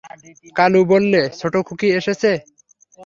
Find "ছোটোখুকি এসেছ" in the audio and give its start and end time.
1.39-2.23